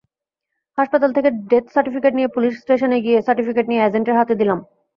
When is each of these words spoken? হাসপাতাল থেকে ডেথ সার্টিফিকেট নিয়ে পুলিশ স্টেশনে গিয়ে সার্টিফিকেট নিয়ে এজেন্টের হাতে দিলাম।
হাসপাতাল 0.77 1.09
থেকে 1.17 1.29
ডেথ 1.49 1.65
সার্টিফিকেট 1.73 2.13
নিয়ে 2.15 2.33
পুলিশ 2.35 2.53
স্টেশনে 2.61 2.97
গিয়ে 3.05 3.19
সার্টিফিকেট 3.21 3.65
নিয়ে 3.67 3.83
এজেন্টের 3.83 4.19
হাতে 4.19 4.33
দিলাম। 4.41 4.59